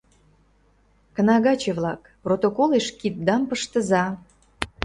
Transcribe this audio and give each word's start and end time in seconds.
Кнагаче-влак, 1.15 2.01
протоколеш 2.23 2.87
киддам 2.99 3.41
пыштыза! 3.49 4.05